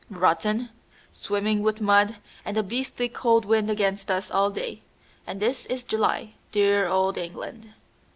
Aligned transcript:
"Rotten; 0.09 0.69
swimming 1.11 1.61
with 1.61 1.79
mud, 1.79 2.15
and 2.43 2.57
a 2.57 2.63
beastly 2.63 3.07
cold 3.07 3.45
wind 3.45 3.69
against 3.69 4.09
us 4.09 4.31
all 4.31 4.49
day. 4.49 4.81
And 5.27 5.39
this 5.39 5.67
is 5.67 5.83
July. 5.83 6.33
Dear 6.51 6.87
old 6.87 7.19
England!" 7.19 7.75